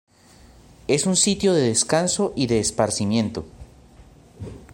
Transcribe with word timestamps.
Es 0.87 1.05
un 1.05 1.15
sitio 1.15 1.53
de 1.53 1.61
descanso 1.61 2.33
y 2.35 2.47
de 2.47 2.59
esparcimiento. 2.59 3.45